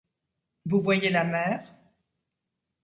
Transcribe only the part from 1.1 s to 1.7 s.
la mer?